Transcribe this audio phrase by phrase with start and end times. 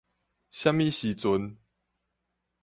[0.49, 1.57] 啥物時陣